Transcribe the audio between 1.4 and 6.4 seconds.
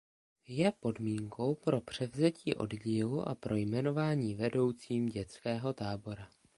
pro převzetí oddílu a pro jmenování vedoucím dětského tábora.